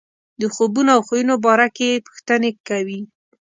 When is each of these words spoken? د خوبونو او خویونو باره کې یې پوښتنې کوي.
د 0.41 0.43
خوبونو 0.53 0.89
او 0.95 1.01
خویونو 1.07 1.35
باره 1.45 1.67
کې 1.75 1.85
یې 1.91 2.03
پوښتنې 2.07 2.51
کوي. 2.67 3.01